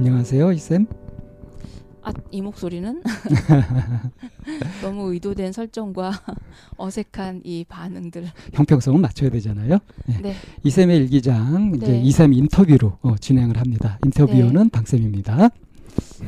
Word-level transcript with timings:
안녕하세요, 0.00 0.52
이쌤. 0.52 0.86
아, 2.00 2.10
이 2.30 2.40
목소리는 2.40 3.02
너무 4.80 5.12
의도된 5.12 5.52
설정과 5.52 6.12
어색한 6.78 7.42
이 7.44 7.66
반응들. 7.68 8.24
형평성은 8.54 8.98
맞춰야 8.98 9.28
되잖아요. 9.28 9.76
네. 10.06 10.20
네. 10.22 10.34
이쌤의 10.64 10.96
일기장 10.96 11.74
이제 11.76 11.92
네. 11.92 12.00
이쌤 12.00 12.32
인터뷰로 12.32 12.96
어, 13.02 13.16
진행을 13.18 13.58
합니다. 13.58 13.98
인터뷰는 14.06 14.70
방쌤입니다. 14.70 15.50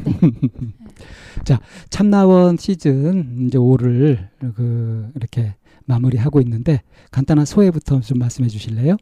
네. 0.05 0.21
자, 1.47 1.59
참나원 1.89 2.59
시즌 2.59 3.47
이제 3.47 3.57
5를 3.57 4.29
그 4.55 5.11
이렇게 5.15 5.55
마무리하고 5.87 6.43
있는데 6.43 6.83
간단한 7.11 7.47
소회부터 7.47 8.03
좀 8.03 8.19
말씀해 8.19 8.51
주실래요? 8.51 8.99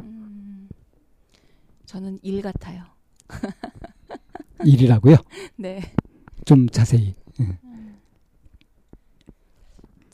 음, 0.00 0.68
저는 1.86 2.18
일 2.20 2.42
같아요. 2.42 2.94
일이라고요? 4.64 5.16
네. 5.56 5.80
좀 6.44 6.68
자세히. 6.68 7.14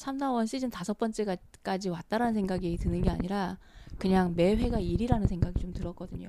참나원 0.02 0.46
시즌 0.46 0.68
다섯 0.68 0.98
번째까지 0.98 1.88
왔다라는 1.88 2.34
생각이 2.34 2.76
드는 2.76 3.02
게 3.02 3.10
아니라 3.10 3.56
그냥 3.98 4.34
매 4.34 4.56
회가 4.56 4.80
일이라는 4.80 5.28
생각이 5.28 5.60
좀 5.60 5.72
들었거든요. 5.72 6.26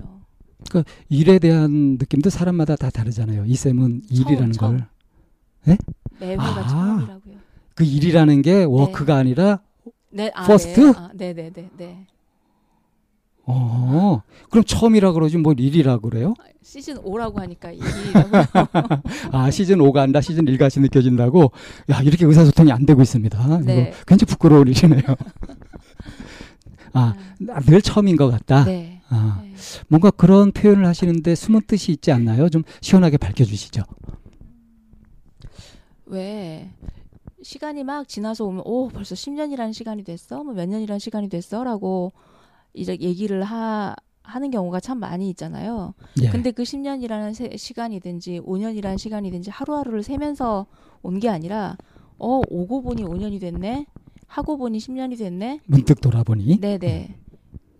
일에 1.08 1.40
대한 1.40 1.96
느낌도 1.98 2.30
사람마다 2.30 2.76
다 2.76 2.88
다르잖아요. 2.90 3.46
이 3.46 3.56
쌤은 3.56 4.02
일이라는 4.08 4.52
처음. 4.52 4.78
걸. 4.78 5.76
매 6.20 6.28
회가 6.30 6.44
아. 6.44 6.68
처음이라고요. 6.68 7.34
그 7.74 7.82
일이라는 7.82 8.42
게 8.42 8.62
워크가 8.62 9.16
아니라 9.16 9.60
네, 10.10 10.30
아, 10.34 10.46
first? 10.46 10.80
네, 10.80 10.92
아, 10.96 11.10
네, 11.12 11.34
네, 11.34 11.50
네, 11.52 11.68
네. 11.76 12.06
어. 13.46 14.22
그럼 14.50 14.64
처음이라 14.64 15.12
그러지 15.12 15.36
뭘 15.38 15.58
일이라 15.58 15.98
그래요? 15.98 16.34
시즌 16.62 16.96
5라고 16.96 17.36
하니까 17.36 17.70
일이라고요. 17.72 18.44
아, 19.32 19.50
시즌 19.50 19.78
5가 19.78 19.98
아니라 19.98 20.20
시즌 20.20 20.48
1 20.48 20.56
같이 20.58 20.80
느껴진다고? 20.80 21.50
야, 21.90 22.00
이렇게 22.00 22.24
의사소통이 22.24 22.72
안 22.72 22.86
되고 22.86 23.02
있습니다. 23.02 23.58
네. 23.58 23.88
이거 23.88 23.96
굉장히 24.06 24.28
부끄러운 24.30 24.68
일이네요. 24.68 25.02
아, 26.94 27.14
늘 27.66 27.82
처음인 27.82 28.16
것 28.16 28.30
같다. 28.30 28.64
네. 28.64 29.02
아, 29.08 29.40
네. 29.42 29.52
뭔가 29.88 30.10
그런 30.10 30.52
표현을 30.52 30.86
하시는데 30.86 31.34
숨은 31.34 31.62
뜻이 31.66 31.92
있지 31.92 32.12
않나요? 32.12 32.48
좀 32.48 32.62
시원하게 32.80 33.18
밝혀주시죠. 33.18 33.82
왜 36.06 36.70
시간이 37.42 37.84
막 37.84 38.08
지나서 38.08 38.44
오면 38.44 38.62
오 38.64 38.88
벌써 38.88 39.14
10년이라는 39.14 39.72
시간이 39.72 40.04
됐어 40.04 40.42
뭐 40.44 40.54
몇 40.54 40.68
년이라는 40.68 40.98
시간이 40.98 41.28
됐어 41.28 41.62
라고 41.64 42.12
이제 42.74 42.96
얘기를 43.00 43.42
하 43.42 43.94
하는 44.22 44.50
경우가 44.50 44.80
참 44.80 44.98
많이 45.00 45.28
있잖아요. 45.30 45.94
예. 46.22 46.30
근데 46.30 46.50
그 46.50 46.62
10년이라는 46.62 47.34
세, 47.34 47.50
시간이든지 47.56 48.40
5년이라는 48.40 48.96
시간이든지 48.98 49.50
하루하루를 49.50 50.02
세면서 50.02 50.66
온 51.02 51.20
게 51.20 51.28
아니라 51.28 51.78
어 52.18 52.40
오고 52.48 52.82
보니 52.82 53.02
5년이 53.04 53.38
됐네 53.40 53.86
하고 54.26 54.56
보니 54.56 54.78
10년이 54.78 55.18
됐네 55.18 55.60
문득 55.66 56.00
돌아보니. 56.00 56.58
네 56.60 56.78
네 56.78 57.16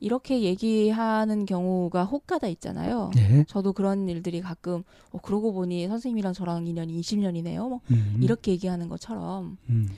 이렇게 0.00 0.42
얘기하는 0.42 1.46
경우가 1.46 2.04
혹가다 2.04 2.46
있잖아요. 2.48 3.10
예. 3.16 3.44
저도 3.48 3.72
그런 3.72 4.06
일들이 4.06 4.42
가끔 4.42 4.82
어, 5.12 5.18
그러고 5.22 5.54
보니 5.54 5.88
선생님이랑 5.88 6.34
저랑 6.34 6.66
인연이 6.66 7.00
20년이네요. 7.00 7.68
뭐 7.70 7.80
음, 7.90 8.18
이렇게 8.20 8.52
얘기하는 8.52 8.90
것처럼 8.90 9.56
음, 9.70 9.88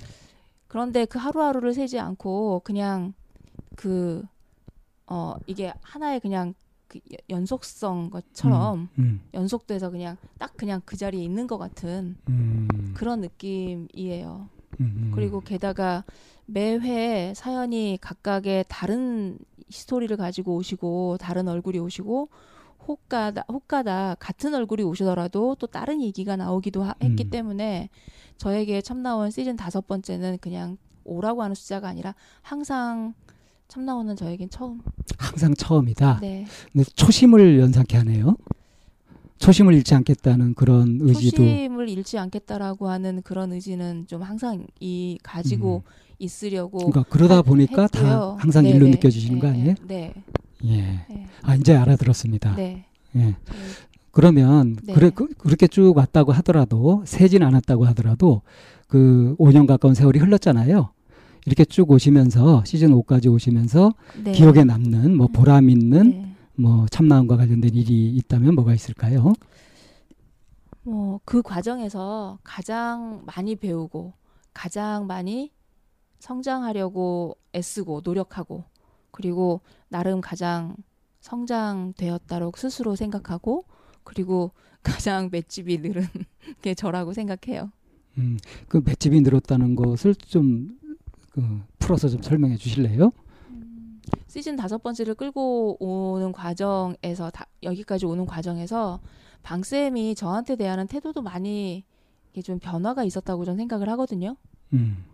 그런데 0.69 1.06
그 1.06 1.19
하루하루를 1.19 1.75
세지 1.75 1.99
않고 1.99 2.61
그냥 2.62 3.15
그 3.75 4.23
어 5.06 5.35
이게 5.47 5.73
하나의 5.82 6.20
그냥 6.20 6.55
그 6.88 6.99
여- 7.12 7.17
연속성 7.31 8.11
것처럼 8.11 8.88
음, 8.99 9.20
연속돼서 9.35 9.91
그냥 9.91 10.17
딱 10.38 10.56
그냥 10.56 10.81
그 10.85 10.97
자리에 10.97 11.23
있는 11.23 11.47
것 11.47 11.58
같은 11.58 12.17
음, 12.29 12.69
그런 12.94 13.20
느낌이에요. 13.20 14.49
음, 14.81 14.85
음. 14.97 15.12
그리고 15.14 15.41
게다가 15.41 16.05
매회 16.47 17.32
사연이 17.35 17.99
각각의 18.00 18.67
다른 18.69 19.38
스토리를 19.70 20.17
가지고 20.17 20.55
오시고 20.56 21.17
다른 21.19 21.49
얼굴이 21.49 21.79
오시고 21.79 22.29
혹가다 22.87 23.44
혹가다 23.49 24.14
같은 24.20 24.55
얼굴이 24.55 24.85
오시더라도 24.85 25.56
또 25.56 25.67
다른 25.67 26.00
얘기가 26.00 26.37
나오기도 26.37 26.85
하, 26.85 26.94
했기 27.02 27.25
음. 27.25 27.31
때문에 27.31 27.88
저에게 28.37 28.81
참 28.81 29.02
나온 29.02 29.31
시즌 29.31 29.56
다섯 29.56 29.87
번째는 29.88 30.38
그냥 30.41 30.76
오라고 31.05 31.43
하는 31.43 31.55
숫자가 31.56 31.88
아니라 31.88 32.14
항상 32.43 33.14
참나온은 33.69 34.17
저에겐 34.17 34.49
처음. 34.51 34.81
항상 35.19 35.55
처음이다. 35.55 36.21
네. 36.21 36.47
근데 36.73 36.85
초심을 36.95 37.59
연상케 37.61 37.97
하네요. 37.99 38.37
초심을 39.39 39.75
잃지 39.75 39.95
않겠다는 39.95 40.55
그런 40.55 40.99
의지도 41.01 41.37
초심을 41.39 41.89
잃지 41.91 42.17
않겠다라고 42.19 42.89
하는 42.89 43.21
그런 43.23 43.53
의지는 43.53 44.07
좀 44.07 44.23
항상 44.23 44.67
이 44.81 45.19
가지고 45.23 45.83
있으려고. 46.19 46.79
그러니까 46.79 47.05
그러다 47.11 47.39
하- 47.39 47.43
보니까 47.43 47.87
다 47.89 47.99
했고요. 47.99 48.37
항상 48.39 48.63
네, 48.65 48.71
일로 48.71 48.87
네. 48.87 48.93
느껴지시는 48.93 49.39
거 49.41 49.49
네, 49.49 49.53
아니에요? 49.53 49.75
네. 49.87 50.15
예. 50.65 50.77
네. 51.11 51.27
아 51.43 51.55
이제 51.55 51.75
알아들었습니다. 51.77 52.55
네. 52.57 52.87
예. 53.17 53.37
그러면 54.11 54.77
네. 54.83 54.95
그래 54.95 55.11
그, 55.15 55.27
그렇게 55.35 55.67
쭉 55.67 55.95
왔다고 55.95 56.33
하더라도 56.33 57.03
세진 57.05 57.43
않았다고 57.43 57.85
하더라도 57.89 58.41
그 58.89 59.37
5년 59.39 59.67
가까운 59.67 59.95
세월이 59.95 60.19
흘렀잖아요. 60.19 60.91
이렇게 61.47 61.65
쭉 61.65 61.91
오시면서 61.91 62.65
시즌 62.65 62.91
5까지 62.91 63.33
오시면서 63.33 63.93
네. 64.23 64.33
기억에 64.33 64.65
남는 64.65 65.17
뭐 65.17 65.29
보람 65.29 65.71
있는 65.71 66.11
네. 66.11 66.37
뭐 66.57 66.87
참나원과 66.91 67.37
관련된 67.37 67.75
일이 67.75 68.11
있다면 68.11 68.55
뭐가 68.55 68.75
있을까요? 68.75 69.33
뭐 70.83 71.07
그 71.25 71.43
과정에서 71.43 72.39
가장 72.45 73.23
많이 73.27 73.57
배우고 73.57 74.15
가장 74.55 75.07
많이 75.07 75.53
성장하려고 76.21 77.37
애쓰고 77.55 78.03
노력하고 78.05 78.65
그리고 79.11 79.61
나름 79.89 80.21
가장 80.21 80.77
성장되었다고 81.21 82.53
스스로 82.57 82.95
생각하고 82.97 83.65
그리고 84.05 84.53
가장 84.87 85.31
맷집이 85.33 85.79
늘은 85.79 86.07
게 86.63 86.75
저라고 86.75 87.13
생각해요. 87.13 87.73
음, 88.19 88.39
그 88.69 88.81
맷집이 88.85 89.21
늘었다는 89.23 89.75
것을 89.75 90.15
좀 90.15 90.79
그, 91.37 91.62
풀어서 91.79 92.09
좀 92.09 92.23
설명해 92.23 92.56
주실래요? 92.56 93.12
시즌 94.27 94.56
다섯 94.56 94.83
번째를 94.83 95.15
끌고 95.15 95.77
오는 95.79 96.33
과정에서 96.33 97.31
다, 97.31 97.47
여기까지 97.62 98.06
오는 98.06 98.25
과정에서 98.25 99.00
방 99.43 99.62
쌤이 99.62 100.15
저한테 100.15 100.56
대하는 100.56 100.87
태도도 100.87 101.21
많이 101.21 101.85
좀 102.43 102.59
변화가 102.59 103.05
있었다고 103.05 103.44
저는 103.44 103.59
생각을 103.59 103.88
하거든요. 103.91 104.37
음, 104.73 105.05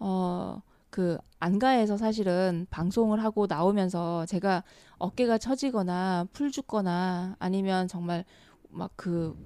어, 0.00 0.60
그 0.90 1.18
안가에서 1.38 1.96
사실은 1.96 2.66
방송을 2.70 3.22
하고 3.22 3.46
나오면서 3.46 4.26
제가 4.26 4.64
어깨가 4.98 5.38
처지거나 5.38 6.26
풀 6.32 6.50
죽거나 6.50 7.36
아니면 7.38 7.86
정말 7.86 8.24
막 8.70 8.90
그 8.96 9.36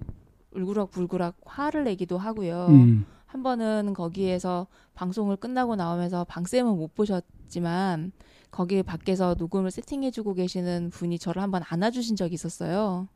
울그락불그락 0.54 1.36
화를 1.44 1.84
내기도 1.84 2.16
하고요. 2.16 2.66
음, 2.70 3.06
한 3.34 3.42
번은 3.42 3.94
거기에서 3.94 4.68
방송을 4.94 5.34
끝나고 5.36 5.74
나오면서 5.74 6.22
방쌤은 6.22 6.76
못 6.76 6.94
보셨지만 6.94 8.12
거기 8.52 8.80
밖에서 8.84 9.34
녹음을 9.36 9.72
세팅해주고 9.72 10.34
계시는 10.34 10.90
분이 10.90 11.18
저를 11.18 11.42
한번 11.42 11.62
안아주신 11.68 12.14
적이 12.14 12.34
있었어요. 12.34 13.08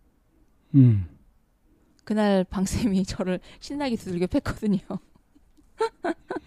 음. 0.74 1.06
그날 2.02 2.42
방쌤이 2.42 3.04
저를 3.06 3.38
신나게 3.60 3.94
두들겨 3.94 4.26
팼거든요. 4.26 4.80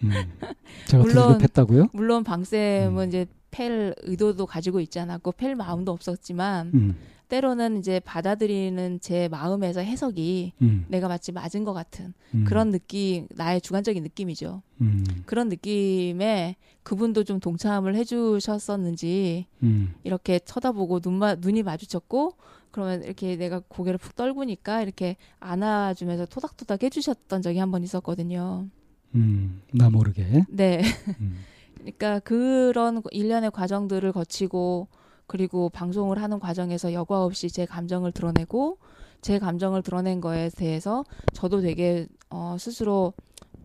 음. 0.04 0.10
제가 0.88 1.02
물론- 1.02 1.28
두들겨 1.28 1.38
팼다고요? 1.38 1.86
물론 1.94 2.24
방쌤은 2.24 3.04
음. 3.04 3.08
이제 3.08 3.24
팰 3.50 3.94
의도도 4.02 4.44
가지고 4.44 4.80
있지 4.80 5.00
않았고 5.00 5.32
팰 5.32 5.56
마음도 5.56 5.92
없었지만 5.92 6.70
음, 6.74 6.96
때로는 7.36 7.78
이제 7.78 7.98
받아들이는 8.00 9.00
제 9.00 9.26
마음에서 9.28 9.80
해석이 9.80 10.52
음, 10.60 10.84
내가 10.88 11.08
마치 11.08 11.32
맞은 11.32 11.64
것 11.64 11.72
같은 11.72 12.12
음, 12.34 12.44
그런 12.46 12.70
느낌, 12.70 13.26
나의 13.30 13.62
주관적인 13.62 14.02
느낌이죠. 14.02 14.60
음, 14.82 15.02
그런 15.24 15.48
느낌에 15.48 16.56
그분도 16.82 17.24
좀 17.24 17.40
동참을 17.40 17.94
해주셨었는지 17.94 19.46
음, 19.62 19.94
이렇게 20.04 20.40
쳐다보고 20.40 21.00
눈마, 21.02 21.36
눈이 21.36 21.62
마주쳤고 21.62 22.34
그러면 22.70 23.02
이렇게 23.02 23.36
내가 23.36 23.62
고개를 23.66 23.96
푹 23.96 24.14
떨구니까 24.14 24.82
이렇게 24.82 25.16
안아주면서 25.40 26.26
토닥토닥 26.26 26.82
해주셨던 26.82 27.40
적이 27.40 27.60
한 27.60 27.70
번 27.70 27.82
있었거든요. 27.82 28.66
음, 29.14 29.62
나 29.72 29.88
모르게. 29.88 30.44
네. 30.50 30.82
음, 31.18 31.38
그러니까 31.80 32.18
그런 32.20 33.02
일련의 33.10 33.52
과정들을 33.52 34.12
거치고 34.12 34.88
그리고 35.32 35.70
방송을 35.70 36.20
하는 36.20 36.38
과정에서 36.38 36.92
여과 36.92 37.24
없이 37.24 37.48
제 37.48 37.64
감정을 37.64 38.12
드러내고 38.12 38.76
제 39.22 39.38
감정을 39.38 39.80
드러낸 39.80 40.20
거에 40.20 40.50
대해서 40.50 41.04
저도 41.32 41.62
되게 41.62 42.06
어, 42.28 42.56
스스로 42.58 43.14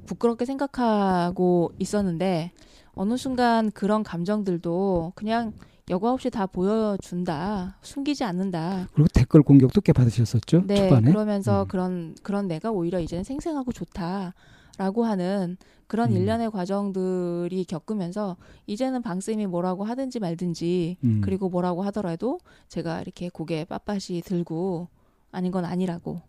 부끄럽게 0.06 0.46
생각하고 0.46 1.74
있었는데 1.78 2.54
어느 2.98 3.18
순간 3.18 3.72
그런 3.72 4.04
감정들도 4.04 5.14
그냥 5.16 5.54
여과 5.90 6.12
없이 6.12 6.30
다 6.30 6.46
보여준다 6.46 7.78
숨기지 7.82 8.24
않는다 8.26 8.90
그리고 8.94 9.08
댓글 9.14 9.42
공격도 9.42 9.82
꽤 9.82 9.94
받으셨었죠 9.94 10.64
네 10.68 10.90
초반에. 10.90 11.12
그러면서 11.12 11.64
음. 11.64 11.68
그런 11.68 12.16
그런 12.24 12.48
내가 12.48 12.72
오히려 12.72 13.00
이제는 13.00 13.24
생생하고 13.24 13.72
좋다라고 13.72 15.06
하는 15.06 15.58
그런 15.88 16.12
음. 16.12 16.18
일련의 16.18 16.52
과정들이 16.52 17.64
겪으면서 17.64 18.36
이제는 18.66 19.02
방쌤이 19.02 19.48
뭐라고 19.48 19.86
하든지 19.86 20.20
말든지 20.20 20.98
음. 21.06 21.22
그리고 21.24 21.48
뭐라고 21.50 21.84
하더라도 21.84 22.40
제가 22.68 23.02
이렇게 23.02 23.30
고개 23.30 23.64
빳빳이 23.64 24.26
들고 24.26 24.90
아닌 25.32 25.52
건 25.52 25.64
아니라고 25.64 26.22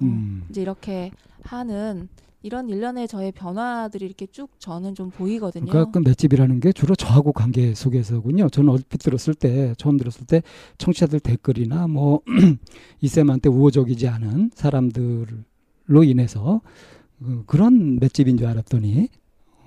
음, 0.00 0.44
이제 0.50 0.62
이렇게 0.62 1.10
하는 1.44 2.08
이런 2.42 2.68
일련의 2.68 3.06
저의 3.06 3.30
변화들이 3.32 4.04
이렇게 4.04 4.26
쭉 4.26 4.50
저는 4.58 4.94
좀 4.94 5.10
보이거든요. 5.10 5.66
그러니까 5.66 5.90
그 5.92 5.98
맷집이라는 6.00 6.60
게 6.60 6.72
주로 6.72 6.94
저하고 6.94 7.32
관계 7.32 7.74
속에서군요. 7.74 8.48
저는 8.48 8.70
얼핏 8.70 8.98
들었을 8.98 9.34
때 9.34 9.74
처음 9.78 9.96
들었을 9.96 10.26
때 10.26 10.42
청취자들 10.78 11.20
댓글이나 11.20 11.86
뭐 11.86 12.20
이쌤한테 13.00 13.48
우호적이지 13.48 14.08
않은 14.08 14.50
사람들로 14.54 16.04
인해서 16.04 16.60
그, 17.18 17.44
그런 17.46 17.98
맷집인 18.00 18.36
줄 18.36 18.48
알았더니 18.48 19.08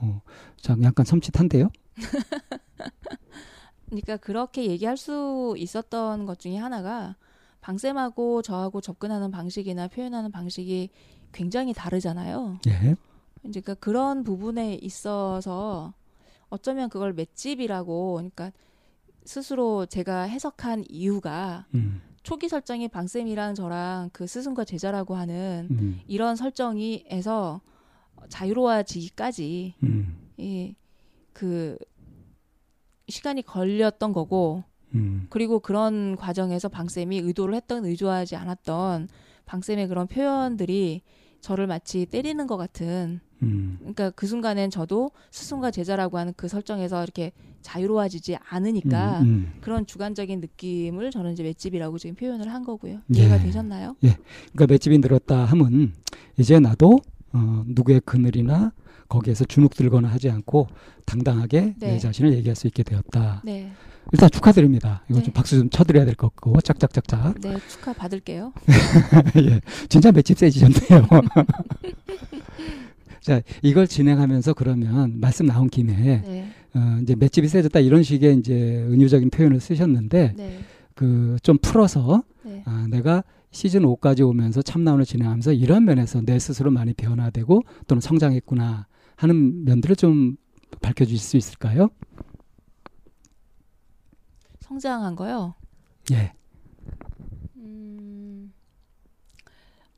어, 0.02 0.22
참 0.58 0.84
약간 0.84 1.06
섬찟한데요. 1.06 1.70
그러니까 3.88 4.18
그렇게 4.18 4.66
얘기할 4.66 4.98
수 4.98 5.56
있었던 5.58 6.26
것 6.26 6.40
중에 6.40 6.58
하나가 6.58 7.16
방쌤하고 7.62 8.42
저하고 8.42 8.82
접근하는 8.82 9.32
방식이나 9.32 9.88
표현하는 9.88 10.32
방식이 10.32 10.90
굉장히 11.36 11.74
다르잖아요. 11.74 12.60
예. 12.68 12.96
이제 13.44 13.60
그러니까 13.62 13.74
그런 13.76 14.24
부분에 14.24 14.76
있어서 14.76 15.94
어쩌면 16.50 16.90
그걸 16.90 17.14
맷집이라고 17.14 18.16
그러니까 18.16 18.52
스스로 19.26 19.86
제가 19.86 20.24
해석한 20.24 20.86
이유가 20.88 21.66
음, 21.74 22.02
초기 22.24 22.48
설정이 22.48 22.88
방쌤이랑 22.88 23.54
저랑 23.54 24.12
그 24.14 24.26
스승과 24.26 24.64
제자라고 24.64 25.16
하는 25.16 25.68
음, 25.72 26.00
이런 26.08 26.36
설정이에서 26.36 27.62
자유로워지기까지 28.30 29.76
음, 29.84 30.18
이그 30.38 31.78
시간이 33.10 33.42
걸렸던 33.44 34.14
거고 34.14 34.64
음, 34.94 35.28
그리고 35.30 35.60
그런 35.60 36.16
과정에서 36.16 36.70
방쌤이 36.70 37.20
의도를 37.20 37.56
했던 37.56 37.86
의도하지 37.86 38.38
않았던 38.38 39.10
방쌤의 39.46 39.88
그런 39.88 40.08
표현들이 40.08 41.02
저를 41.42 41.68
마치 41.68 42.06
때리는 42.06 42.48
것 42.48 42.58
같은 42.58 43.20
음, 43.44 43.78
그러니까 43.80 44.10
그 44.12 44.28
순간엔 44.28 44.70
저도 44.70 45.12
스승과 45.32 45.72
제자라고 45.72 46.18
하는 46.18 46.34
그 46.36 46.48
설정에서 46.48 47.04
이렇게 47.04 47.32
자유로워지지 47.62 48.38
않으니까 48.48 49.20
음, 49.22 49.26
음. 49.26 49.54
그런 49.62 49.86
주관적인 49.86 50.40
느낌을 50.40 51.12
저는 51.12 51.34
이제 51.34 51.44
맷집이라고 51.44 51.98
지금 51.98 52.16
표현을 52.16 52.54
한 52.54 52.64
거고요. 52.64 53.02
예. 53.16 53.20
이해가 53.20 53.40
되셨나요? 53.40 53.96
그러니까 54.00 54.68
맷집이 54.68 55.00
늘었다 55.00 55.46
함은 55.46 55.94
이제 56.38 56.60
나도 56.60 57.00
어, 57.34 57.64
누구의 57.68 58.02
그늘이나 58.06 58.72
거기에서 59.10 59.46
주눅 59.46 59.72
들거나 59.72 60.08
하지 60.08 60.30
않고 60.30 60.68
당당하게 61.06 61.76
네. 61.80 61.94
내 61.94 62.00
자신을 62.00 62.34
얘기할 62.34 62.56
수 62.56 62.68
있게 62.68 62.84
되었다. 62.84 63.42
네, 63.46 63.72
일단 64.12 64.30
축하드립니다. 64.30 65.04
이거 65.10 65.20
네. 65.20 65.26
좀 65.26 65.34
박수 65.34 65.58
좀 65.58 65.70
쳐드려야 65.70 66.06
될 66.06 66.16
것 66.16 66.28
같고 66.36 66.60
짝짝짝짝. 66.62 67.40
네 67.42 67.58
축하 67.70 67.94
받을게요. 67.94 68.54
예, 69.38 69.62
진짜 69.90 70.12
맷집 70.12 70.38
세지셨네요. 70.38 71.08
자, 73.22 73.42
이걸 73.64 73.88
진행하면서 73.88 74.54
그러면 74.54 75.20
말씀 75.20 75.48
나온 75.48 75.68
김에 75.68 76.22
네, 76.22 76.48
어, 76.76 77.00
이제 77.02 77.16
맷집이 77.16 77.48
세졌다 77.48 77.80
이런 77.80 78.04
식의 78.04 78.38
이제 78.38 78.86
은유적인 78.88 79.32
표현을 79.32 79.60
쓰셨는데 79.60 80.34
네, 80.38 80.60
그좀 80.94 81.58
풀어서 81.62 82.24
네. 82.44 82.62
아, 82.66 82.86
내가 82.90 83.24
시즌 83.50 83.82
5까지 83.84 84.28
오면서 84.28 84.62
참나원을 84.62 85.06
진행하면서 85.06 85.54
이런 85.54 85.86
면에서 85.86 86.22
내 86.22 86.38
스스로 86.38 86.70
많이 86.72 86.94
변화되고 86.94 87.62
또는 87.88 88.02
성장했구나 88.02 88.86
하는 89.16 89.64
면들을 89.66 89.96
좀 89.96 90.38
밝혀 90.82 91.06
주실 91.06 91.20
수 91.20 91.38
있을까요? 91.38 91.90
성장한 94.60 95.16
거요. 95.16 95.54
예. 96.12 96.34
음, 97.56 98.52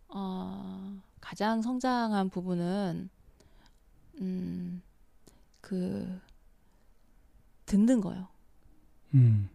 어, 0.09 1.01
가장 1.19 1.62
성장한 1.62 2.29
부분은 2.29 3.09
음, 4.21 4.81
그 5.62 6.19
듣는 7.65 8.01
거요. 8.01 8.27
음. 9.13 9.50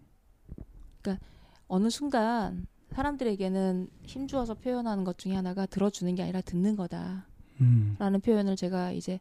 어느 1.69 1.88
순간 1.88 2.66
사람들에게는 2.90 3.88
힘주어서 4.04 4.52
표현하는 4.52 5.04
것 5.04 5.16
중에 5.16 5.35
하나가 5.35 5.64
들어주는 5.64 6.14
게 6.14 6.23
아니라 6.23 6.42
듣는 6.42 6.76
거다라는 6.76 7.25
음. 7.62 8.21
표현을 8.23 8.57
제가 8.57 8.92
이제 8.92 9.21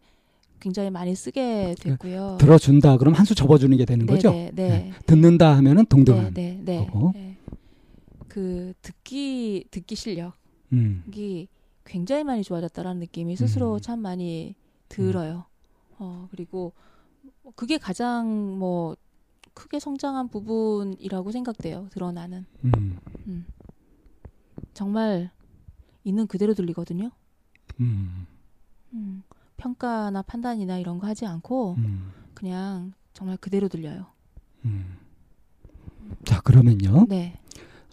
굉장히 0.61 0.89
많이 0.89 1.13
쓰게 1.15 1.75
됐고요. 1.79 2.37
들어준다 2.39 2.97
그럼 2.97 3.13
한 3.13 3.25
수 3.25 3.35
접어주는 3.35 3.75
게 3.77 3.83
되는 3.85 4.05
거죠. 4.05 4.31
네, 4.31 4.51
네. 4.53 4.91
듣는다 5.05 5.55
하면은 5.57 5.85
동등한. 5.85 6.33
네, 6.33 6.59
네, 6.63 6.77
네. 6.79 6.85
거고. 6.85 7.11
네. 7.13 7.37
그 8.27 8.73
듣기 8.81 9.65
듣기 9.71 9.95
실력이 9.95 10.31
음. 10.71 11.03
굉장히 11.83 12.23
많이 12.23 12.43
좋아졌다라는 12.43 12.99
느낌이 13.01 13.35
스스로 13.35 13.73
음. 13.75 13.79
참 13.81 13.99
많이 13.99 14.55
들어요. 14.87 15.45
어 15.99 16.27
그리고 16.31 16.71
그게 17.55 17.77
가장 17.77 18.57
뭐 18.57 18.95
크게 19.53 19.79
성장한 19.79 20.29
부분이라고 20.29 21.31
생각돼요. 21.31 21.87
드러나는 21.91 22.45
음. 22.63 22.97
음. 23.27 23.45
정말 24.73 25.29
있는 26.05 26.25
그대로 26.27 26.53
들리거든요. 26.53 27.11
음. 27.81 28.25
음. 29.61 29.63
평가나 29.63 30.21
판단이나 30.23 30.77
이런 30.79 30.97
거 30.97 31.07
하지 31.07 31.25
않고 31.25 31.75
음. 31.77 32.11
그냥 32.33 32.93
정말 33.13 33.37
그대로 33.37 33.67
들려요. 33.67 34.07
음. 34.65 34.97
자 36.25 36.41
그러면요. 36.41 37.05
네, 37.07 37.37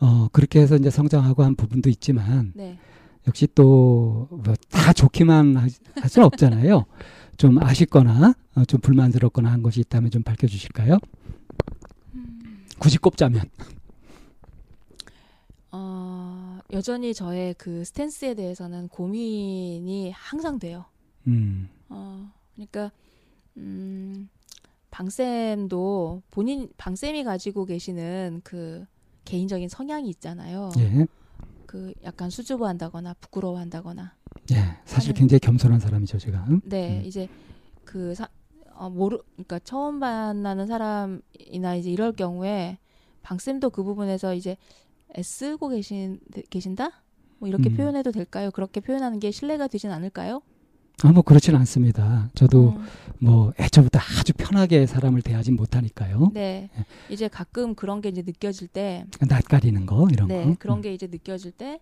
어 0.01 0.29
그렇게 0.33 0.61
해서 0.61 0.77
이제 0.77 0.91
성장하고 0.91 1.43
한 1.45 1.55
부분도 1.55 1.89
있지만 1.91 2.53
네. 2.55 2.79
역시 3.27 3.47
또뭐다 3.55 4.93
좋기만 4.95 5.57
하- 5.57 5.69
할 5.97 6.09
수는 6.09 6.27
없잖아요. 6.27 6.85
좀 7.37 7.63
아쉽거나 7.63 8.35
어, 8.57 8.65
좀 8.65 8.81
불만스럽거나 8.81 9.51
한 9.53 9.63
것이 9.63 9.81
있다면 9.81 10.11
좀 10.11 10.23
밝혀주실까요? 10.23 10.99
굳이 12.81 12.99
꼽자면. 12.99 13.43
어, 15.71 16.59
여전히 16.73 17.13
저의 17.15 17.55
그 17.59 17.85
스탠스에 17.85 18.35
대해서는 18.35 18.89
고민이 18.89 20.11
항상 20.13 20.59
돼요. 20.59 20.87
음. 21.29 21.69
어, 21.89 22.31
그러니까 22.55 22.91
음, 23.57 24.29
방쌤도 24.91 26.23
본인 26.31 26.69
방쌤이 26.77 27.25
가지고 27.25 27.65
계시는 27.65 28.41
그 28.45 28.85
개인적인 29.25 29.69
성향이 29.69 30.09
있잖아요. 30.11 30.71
예. 30.79 31.07
그 31.67 31.93
약간 32.03 32.31
수줍어한다거나 32.31 33.15
부끄러워한다거나. 33.21 34.15
예. 34.53 34.57
사실 34.87 35.13
굉장히 35.13 35.41
겸손한 35.41 35.81
사람이죠, 35.81 36.19
제가. 36.19 36.47
음? 36.49 36.61
네, 36.65 37.01
음. 37.01 37.05
이제 37.05 37.29
그 37.85 38.15
사, 38.15 38.29
어, 38.75 38.89
모르, 38.89 39.19
그러니까 39.35 39.59
처음 39.61 39.97
만나는 39.97 40.67
사람이나 40.67 41.75
이제 41.77 41.91
이럴 41.91 42.13
경우에 42.13 42.79
방 43.23 43.39
쌤도 43.39 43.71
그 43.71 43.83
부분에서 43.83 44.35
이제 44.35 44.57
애쓰고 45.17 45.69
계신 45.69 46.21
계신다? 46.49 47.03
뭐 47.39 47.49
이렇게 47.49 47.69
음. 47.69 47.77
표현해도 47.77 48.13
될까요? 48.13 48.51
그렇게 48.51 48.81
표현하는 48.81 49.21
게 49.21 49.31
신뢰가 49.31 49.69
되진 49.69 49.91
않을까요? 49.91 50.41
아, 51.05 51.13
뭐 51.13 51.23
그렇진 51.23 51.55
않습니다. 51.55 52.29
저도 52.35 52.71
음, 52.71 52.87
뭐 53.21 53.53
애초부터 53.59 54.01
아주 54.21 54.33
편하게 54.33 54.85
사람을 54.87 55.23
대하진 55.23 55.55
못하니까요. 55.55 56.33
네, 56.35 56.71
이제 57.09 57.29
가끔 57.29 57.75
그런 57.75 58.01
게 58.01 58.09
이제 58.09 58.23
느껴질 58.23 58.69
때, 58.69 59.05
낯가리는 59.21 59.87
거 59.87 60.09
이런 60.11 60.27
네, 60.29 60.45
거. 60.45 60.55
그런 60.59 60.79
음. 60.79 60.83
게 60.83 60.93
이제 60.93 61.07
느껴질 61.07 61.53
때, 61.53 61.81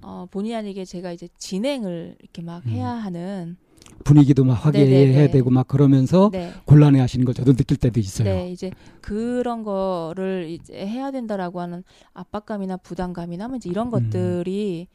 어, 0.00 0.26
본의 0.30 0.54
아니게 0.54 0.86
제가 0.86 1.12
이제 1.12 1.28
진행을 1.36 2.16
이렇게 2.20 2.40
막 2.40 2.64
음. 2.64 2.70
해야 2.70 2.88
하는, 2.88 3.56
분위기도 4.04 4.44
막 4.44 4.54
화기애애해야 4.54 5.06
네네네. 5.06 5.30
되고 5.30 5.50
막 5.50 5.68
그러면서 5.68 6.30
네, 6.32 6.52
곤란해 6.64 6.98
하시는 7.00 7.24
걸 7.24 7.34
저도 7.34 7.52
느낄 7.54 7.76
때도 7.76 8.00
있어요. 8.00 8.24
네, 8.24 8.50
이제 8.50 8.70
그런 9.00 9.62
거를 9.62 10.48
이제 10.48 10.74
해야 10.86 11.10
된다라고 11.10 11.60
하는 11.60 11.84
압박감이나 12.14 12.78
부담감이나 12.78 13.48
뭐 13.48 13.56
이제 13.58 13.68
이런 13.68 13.88
음. 13.88 13.90
것들이 13.90 14.88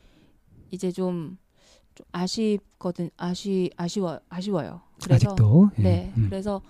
이제 0.71 0.91
좀, 0.91 1.37
좀 1.95 2.05
아쉽거든, 2.11 3.09
아쉬, 3.17 3.69
아쉬워, 3.77 4.19
아쉬워요. 4.29 4.81
그래서 5.03 5.29
아직도. 5.31 5.71
예. 5.79 5.81
네, 5.81 6.13
음. 6.17 6.27
그래서 6.29 6.61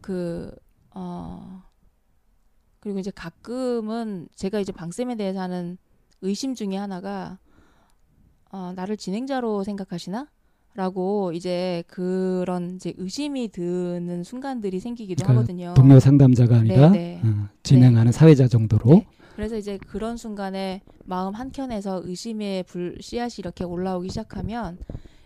그 0.00 0.54
어. 0.90 1.62
그리고 2.80 3.00
이제 3.00 3.10
가끔은 3.10 4.28
제가 4.34 4.60
이제 4.60 4.70
방쌤에 4.72 5.16
대해서 5.16 5.40
하는 5.40 5.78
의심 6.20 6.54
중에 6.54 6.76
하나가 6.76 7.38
어, 8.50 8.72
나를 8.74 8.96
진행자로 8.96 9.64
생각하시나? 9.64 10.28
라고 10.74 11.32
이제 11.32 11.82
그런 11.88 12.76
이제 12.76 12.94
의심이 12.98 13.48
드는 13.48 14.22
순간들이 14.22 14.78
생기기도 14.78 15.24
그러니까 15.24 15.40
하거든요. 15.40 15.74
동료 15.74 15.98
상담자가 15.98 16.58
아니라 16.58 16.90
네, 16.90 17.20
네. 17.22 17.28
어, 17.28 17.48
진행하는 17.64 18.12
사회자 18.12 18.46
정도로. 18.46 18.90
네. 18.90 19.06
그래서 19.38 19.56
이제 19.56 19.78
그런 19.86 20.16
순간에 20.16 20.82
마음 21.04 21.32
한켠에서 21.32 22.02
의심의 22.04 22.64
불 22.64 22.96
씨앗이 23.00 23.34
이렇게 23.38 23.62
올라오기 23.62 24.08
시작하면 24.08 24.78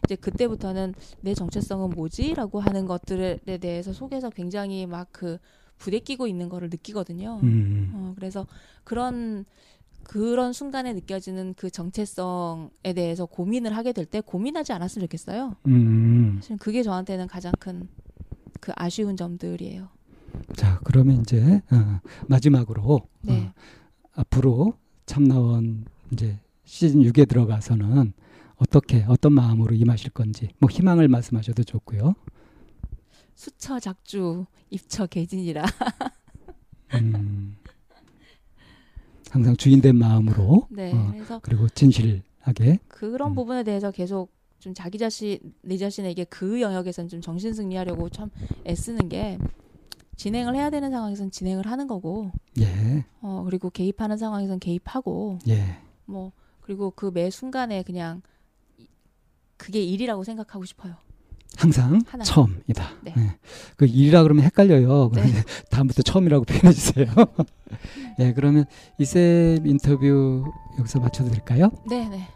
이제 0.05 0.17
그때부터는 0.17 0.93
내 1.23 1.33
정체성은 1.33 1.89
뭐지라고 1.91 2.61
하는 2.61 2.85
것들에 2.85 3.39
대해서 3.59 3.95
속에서 3.95 4.29
굉장히 4.29 4.85
막 4.85 5.09
그 5.13 5.39
부대끼고 5.79 6.27
있는 6.27 6.51
거를 6.51 6.69
느끼거든요. 6.69 7.41
음. 7.43 7.91
어, 7.95 8.13
그래서 8.15 8.47
그런 8.85 9.47
그런 10.03 10.53
순간에 10.53 10.93
느껴지는 10.93 11.55
그 11.57 11.71
정체성에 11.71 12.93
대해서 12.95 13.25
고민을 13.25 13.75
하게 13.75 13.95
될 13.95 14.05
때 14.05 14.21
고민하지 14.21 14.75
않았으면 14.75 15.07
좋겠어요. 15.07 15.57
음. 15.69 16.37
사실 16.43 16.59
그게 16.59 16.83
저한테는 16.83 17.29
가장 17.29 17.51
큰 17.59 17.89
그 18.61 18.73
아쉬운 18.77 19.17
점들이에요. 19.17 19.89
자, 20.55 20.79
그러면 20.85 21.23
이제 21.23 21.63
어, 21.73 22.01
마지막으로 22.29 23.09
네. 23.23 23.47
어, 23.47 23.53
앞으로 24.15 24.75
참나원 25.07 25.85
이제 26.13 26.39
시즌 26.65 27.01
6에 27.03 27.29
들어가서는 27.29 28.13
어떻게 28.57 29.05
어떤 29.09 29.33
마음으로 29.33 29.75
임하실 29.75 30.11
건지 30.11 30.49
뭐 30.59 30.71
희망을 30.71 31.09
말씀하셔도 31.09 31.65
좋고요. 31.65 32.15
수처 33.35 33.81
작주 33.81 34.47
입처 34.71 35.07
개진이라. 35.07 35.65
음. 36.95 37.57
항상 39.31 39.57
주인된 39.57 39.97
마음으로 39.97 40.69
네. 40.71 40.93
어, 40.93 41.11
그래서 41.13 41.41
그리고 41.43 41.69
진실하게 41.71 42.79
그런 42.89 43.31
음. 43.31 43.35
부분에 43.35 43.65
대해서 43.65 43.91
계속 43.91 44.31
좀 44.59 44.75
자기 44.75 44.99
자신 44.99 45.39
내 45.63 45.77
자신에게 45.77 46.25
그 46.25 46.61
영역에선 46.61 47.09
좀 47.09 47.21
정신 47.21 47.55
승리하려고 47.55 48.11
참 48.11 48.31
애쓰는 48.67 49.09
게 49.09 49.39
진행을 50.17 50.55
해야 50.55 50.71
되는 50.71 50.91
상황에선 50.91 51.31
진행을 51.31 51.67
하는 51.67 51.87
거고 51.87 52.31
예, 52.61 53.05
어 53.21 53.43
그리고 53.45 53.71
개입하는 53.71 54.17
상황에선 54.19 54.59
개입하고 54.61 55.39
예. 55.49 55.79
뭐 56.05 56.33
그리고 56.61 56.91
그 56.91 57.11
매 57.11 57.31
순간에 57.31 57.83
그냥 57.83 58.23
이- 58.79 58.87
그게 59.57 59.83
일이라고 59.83 60.23
생각하고 60.25 60.65
싶어요. 60.65 60.95
항상 61.57 62.01
하나. 62.07 62.25
처음이다. 62.25 62.85
네. 63.03 63.15
예. 63.19 63.39
그 63.77 63.85
일이라 63.87 64.23
그러면 64.23 64.45
헷갈려요. 64.45 65.11
네. 65.15 65.23
다음부터 65.71 66.03
처음이라고 66.03 66.45
표현해 66.45 66.73
주세요. 66.73 67.07
예, 68.21 68.33
그러면 68.33 68.65
이쌤 68.99 69.67
인터뷰 69.67 70.45
여기서 70.79 71.01
마쳐도 71.01 71.31
될까요? 71.31 71.71
네, 71.89 72.09
네. 72.09 72.27